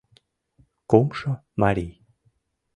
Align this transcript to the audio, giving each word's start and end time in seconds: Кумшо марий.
Кумшо 0.89 1.31
марий. 1.61 1.93